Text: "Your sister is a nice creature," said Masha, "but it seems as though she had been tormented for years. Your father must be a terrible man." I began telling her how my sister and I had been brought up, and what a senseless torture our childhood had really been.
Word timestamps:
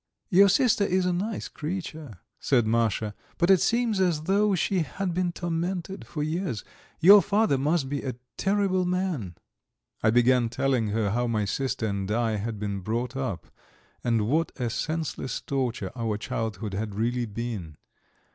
"Your 0.31 0.49
sister 0.49 0.83
is 0.83 1.05
a 1.05 1.13
nice 1.13 1.47
creature," 1.47 2.17
said 2.39 2.65
Masha, 2.65 3.13
"but 3.37 3.51
it 3.51 3.61
seems 3.61 3.99
as 3.99 4.23
though 4.23 4.55
she 4.55 4.79
had 4.79 5.13
been 5.13 5.31
tormented 5.31 6.07
for 6.07 6.23
years. 6.23 6.63
Your 6.99 7.21
father 7.21 7.55
must 7.55 7.87
be 7.87 8.01
a 8.01 8.15
terrible 8.35 8.83
man." 8.83 9.35
I 10.01 10.09
began 10.09 10.49
telling 10.49 10.87
her 10.87 11.11
how 11.11 11.27
my 11.27 11.45
sister 11.45 11.85
and 11.85 12.09
I 12.09 12.37
had 12.37 12.57
been 12.57 12.79
brought 12.79 13.15
up, 13.15 13.51
and 14.03 14.27
what 14.27 14.51
a 14.59 14.71
senseless 14.71 15.39
torture 15.39 15.91
our 15.95 16.17
childhood 16.17 16.73
had 16.73 16.95
really 16.95 17.27
been. 17.27 17.77